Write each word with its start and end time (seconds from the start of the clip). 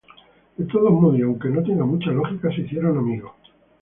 De 0.57 0.65
todos 0.65 0.89
modos, 0.89 1.19
y 1.19 1.21
aunque 1.21 1.49
no 1.49 1.61
tenga 1.61 1.85
mucha 1.85 2.09
lógica, 2.09 2.49
se 2.49 2.61
hicieron 2.61 2.97
amigos. 2.97 3.33